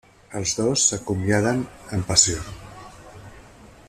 [0.37, 1.61] Els dos s'acomiaden
[1.99, 2.41] amb passió.